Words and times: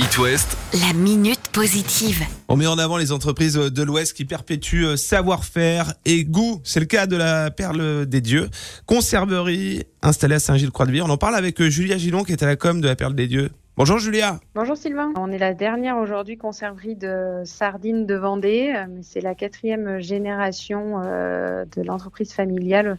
It 0.00 0.16
West, 0.16 0.56
La 0.72 0.94
minute 0.94 1.50
positive. 1.52 2.24
On 2.48 2.56
met 2.56 2.66
en 2.66 2.78
avant 2.78 2.96
les 2.96 3.12
entreprises 3.12 3.56
de 3.56 3.82
l'Ouest 3.82 4.14
qui 4.14 4.24
perpétuent 4.24 4.86
euh, 4.86 4.96
savoir-faire 4.96 5.92
et 6.06 6.24
goût. 6.24 6.62
C'est 6.64 6.80
le 6.80 6.86
cas 6.86 7.06
de 7.06 7.16
la 7.16 7.50
Perle 7.50 8.06
des 8.06 8.22
Dieux, 8.22 8.48
conserverie 8.86 9.84
installée 10.00 10.36
à 10.36 10.38
Saint-Gilles-Croix-de-Vie. 10.38 11.02
On 11.02 11.10
en 11.10 11.18
parle 11.18 11.36
avec 11.36 11.60
euh, 11.60 11.68
Julia 11.68 11.98
Gillon 11.98 12.24
qui 12.24 12.32
est 12.32 12.42
à 12.42 12.46
la 12.46 12.56
com 12.56 12.80
de 12.80 12.88
la 12.88 12.96
Perle 12.96 13.14
des 13.14 13.26
Dieux. 13.26 13.50
Bonjour 13.76 13.98
Julia. 13.98 14.40
Bonjour 14.54 14.76
Sylvain. 14.76 15.10
On 15.16 15.32
est 15.32 15.38
la 15.38 15.54
dernière 15.54 15.96
aujourd'hui 15.96 16.36
conserverie 16.36 16.96
de 16.96 17.40
sardines 17.44 18.04
de 18.04 18.14
Vendée, 18.14 18.74
euh, 18.76 18.84
mais 18.90 19.02
c'est 19.02 19.22
la 19.22 19.34
quatrième 19.34 20.00
génération 20.00 21.00
euh, 21.02 21.64
de 21.64 21.82
l'entreprise 21.82 22.32
familiale 22.32 22.98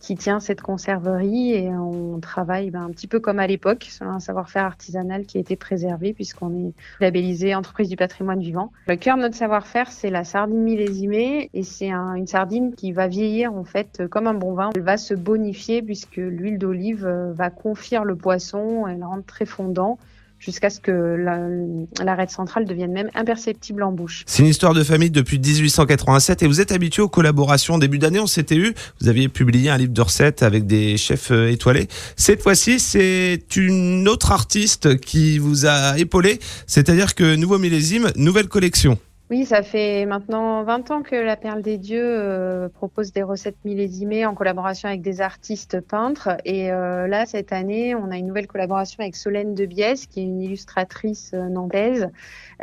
qui 0.00 0.16
tient 0.16 0.40
cette 0.40 0.60
conserverie 0.60 1.52
et 1.52 1.68
on 1.70 2.20
travaille 2.20 2.70
ben, 2.70 2.82
un 2.84 2.90
petit 2.90 3.06
peu 3.06 3.20
comme 3.20 3.38
à 3.38 3.46
l'époque, 3.46 3.86
selon 3.90 4.10
un 4.12 4.20
savoir-faire 4.20 4.64
artisanal 4.64 5.26
qui 5.26 5.38
a 5.38 5.40
été 5.40 5.56
préservé 5.56 6.12
puisqu'on 6.14 6.54
est 6.54 6.72
labellisé 7.00 7.54
entreprise 7.54 7.88
du 7.88 7.96
patrimoine 7.96 8.40
vivant. 8.40 8.72
Le 8.86 8.96
cœur 8.96 9.16
de 9.16 9.22
notre 9.22 9.34
savoir-faire, 9.36 9.90
c'est 9.90 10.10
la 10.10 10.24
sardine 10.24 10.62
millésimée 10.62 11.50
et 11.52 11.62
c'est 11.62 11.90
un- 11.90 12.14
une 12.14 12.26
sardine 12.26 12.74
qui 12.74 12.92
va 12.92 13.08
vieillir 13.08 13.52
en 13.54 13.64
fait 13.64 14.02
comme 14.10 14.26
un 14.26 14.34
bon 14.34 14.54
vin. 14.54 14.70
Elle 14.76 14.82
va 14.82 14.96
se 14.96 15.14
bonifier 15.14 15.82
puisque 15.82 16.16
l'huile 16.16 16.58
d'olive 16.58 17.04
euh, 17.06 17.32
va 17.32 17.50
confire 17.50 18.04
le 18.04 18.16
poisson, 18.16 18.86
elle 18.86 18.98
le 19.00 19.06
rend 19.06 19.22
très 19.22 19.46
fondant 19.46 19.98
jusqu'à 20.38 20.70
ce 20.70 20.80
que 20.80 20.90
la- 20.92 22.04
l'arête 22.04 22.30
centrale 22.30 22.64
devienne 22.64 22.92
même 22.92 23.10
imperceptible 23.14 23.82
en 23.82 23.92
bouche. 23.92 24.22
C'est 24.26 24.42
une 24.42 24.48
histoire 24.48 24.74
de 24.74 24.82
famille 24.84 25.10
depuis 25.10 25.38
1887 25.38 26.42
et 26.42 26.46
vous 26.46 26.60
êtes 26.60 26.72
habitué 26.72 27.02
aux 27.02 27.08
collaborations. 27.08 27.78
Début 27.78 27.98
d'année, 27.98 28.20
on 28.20 28.26
s'était 28.26 28.56
eu. 28.56 28.74
Vous 29.00 29.08
aviez 29.08 29.28
publié 29.28 29.70
un 29.70 29.76
livre 29.78 29.92
de 29.92 30.00
recettes 30.00 30.42
avec 30.42 30.66
des 30.66 30.96
chefs 30.96 31.30
euh, 31.30 31.50
étoilés. 31.50 31.88
Cette 32.16 32.42
fois-ci, 32.42 32.78
c'est 32.80 33.40
une 33.56 34.06
autre 34.08 34.32
artiste 34.32 34.98
qui 35.00 35.38
vous 35.38 35.66
a 35.66 35.98
épaulé. 35.98 36.38
C'est-à-dire 36.66 37.14
que 37.14 37.34
nouveau 37.36 37.58
millésime, 37.58 38.10
nouvelle 38.16 38.48
collection. 38.48 38.98
Oui, 39.30 39.44
ça 39.44 39.62
fait 39.62 40.06
maintenant 40.06 40.62
20 40.64 40.90
ans 40.90 41.02
que 41.02 41.14
la 41.14 41.36
Perle 41.36 41.60
des 41.60 41.76
Dieux 41.76 42.02
euh, 42.02 42.70
propose 42.70 43.12
des 43.12 43.22
recettes 43.22 43.62
millésimées 43.62 44.24
en 44.24 44.34
collaboration 44.34 44.88
avec 44.88 45.02
des 45.02 45.20
artistes 45.20 45.82
peintres. 45.82 46.30
Et 46.46 46.72
euh, 46.72 47.06
là, 47.06 47.26
cette 47.26 47.52
année, 47.52 47.94
on 47.94 48.10
a 48.10 48.16
une 48.16 48.26
nouvelle 48.26 48.46
collaboration 48.46 49.02
avec 49.02 49.16
Solène 49.16 49.54
de 49.54 49.66
Biès, 49.66 50.06
qui 50.06 50.20
est 50.20 50.22
une 50.22 50.40
illustratrice 50.40 51.32
euh, 51.34 51.46
nantaise, 51.50 52.08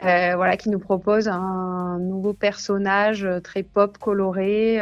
voilà, 0.02 0.57
qui 0.57 0.72
nous 0.72 0.80
propose 0.80 1.27
un 1.27 1.99
nouveau 1.99 2.33
personnage 2.33 3.27
très 3.44 3.61
pop 3.61 4.00
coloré 4.00 4.81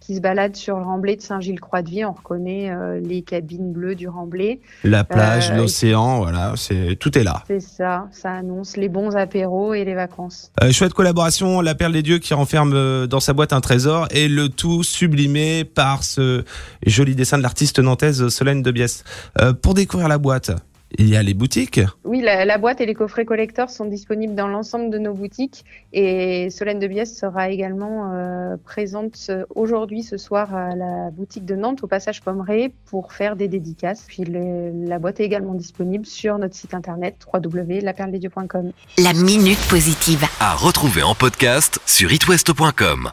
qui 0.00 0.16
se 0.16 0.20
balade 0.20 0.56
sur 0.56 0.76
le 0.78 0.84
remblai 0.84 1.16
de 1.16 1.22
Saint-Gilles-Croix-de-Vie. 1.22 2.04
On 2.04 2.12
reconnaît 2.12 2.70
euh, 2.70 3.00
les 3.00 3.22
cabines 3.22 3.72
bleues 3.72 3.94
du 3.94 4.08
remblai. 4.08 4.60
La 4.84 5.04
plage, 5.04 5.50
Euh, 5.50 5.56
l'océan, 5.56 6.18
voilà, 6.18 6.54
c'est 6.56 6.96
tout 6.96 7.16
est 7.18 7.24
là. 7.24 7.42
C'est 7.46 7.60
ça, 7.60 8.08
ça 8.12 8.32
annonce 8.32 8.76
les 8.76 8.88
bons 8.88 9.16
apéros 9.16 9.74
et 9.74 9.84
les 9.84 9.94
vacances. 9.94 10.52
Euh, 10.62 10.72
chouette 10.72 10.94
collaboration, 10.94 11.60
La 11.60 11.74
Perle 11.74 11.92
des 11.92 12.02
Dieux 12.02 12.18
qui 12.18 12.34
renferme 12.34 13.06
dans 13.06 13.20
sa 13.20 13.32
boîte 13.32 13.52
un 13.52 13.60
trésor 13.60 14.08
et 14.10 14.28
le 14.28 14.48
tout 14.48 14.82
sublimé 14.82 15.64
par 15.64 16.04
ce 16.04 16.44
joli 16.86 17.14
dessin 17.14 17.38
de 17.38 17.42
l'artiste 17.42 17.78
nantaise 17.78 18.28
Solène 18.28 18.62
de 18.62 18.70
Biès. 18.70 19.04
Euh, 19.40 19.52
pour 19.52 19.74
découvrir 19.74 20.08
la 20.08 20.18
boîte, 20.18 20.52
il 20.96 21.08
y 21.08 21.16
a 21.16 21.22
les 21.22 21.34
boutiques. 21.34 21.80
Oui, 22.04 22.20
la, 22.22 22.44
la 22.44 22.56
boîte 22.58 22.80
et 22.80 22.86
les 22.86 22.94
coffrets 22.94 23.24
collecteurs 23.26 23.68
sont 23.68 23.84
disponibles 23.84 24.34
dans 24.34 24.48
l'ensemble 24.48 24.90
de 24.90 24.98
nos 24.98 25.12
boutiques 25.12 25.64
et 25.92 26.48
Solène 26.50 26.78
de 26.78 26.86
Biès 26.86 27.14
sera 27.14 27.50
également 27.50 28.12
euh, 28.14 28.56
présente 28.64 29.30
aujourd'hui, 29.54 30.02
ce 30.02 30.16
soir, 30.16 30.54
à 30.54 30.74
la 30.74 31.10
boutique 31.10 31.44
de 31.44 31.54
Nantes, 31.56 31.82
au 31.84 31.86
passage 31.86 32.22
Pommeret, 32.22 32.72
pour 32.86 33.12
faire 33.12 33.36
des 33.36 33.48
dédicaces. 33.48 34.04
Puis 34.08 34.24
le- 34.24 34.86
la 34.88 34.98
boîte 34.98 35.20
est 35.20 35.24
également 35.24 35.54
disponible 35.54 36.06
sur 36.06 36.38
notre 36.38 36.54
site 36.54 36.72
internet 36.74 37.16
www.laperledesdieux.com. 37.32 38.72
La 39.02 39.12
minute 39.12 39.58
positive. 39.68 40.24
à 40.40 40.54
retrouver 40.54 41.02
en 41.02 41.14
podcast 41.14 41.80
sur 41.86 42.12
itwest.com. 42.12 43.10